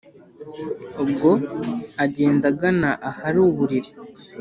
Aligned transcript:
ubwo 1.03 1.31
agenda 2.03 2.45
agana 2.51 2.89
ahari 3.09 3.39
uburiri 3.47 3.89